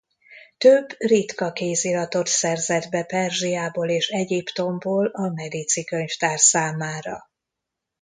[0.57, 7.29] Több ritka kéziratot szerzett be Perzsiából és Egyiptomból a Medici-könyvtár számára.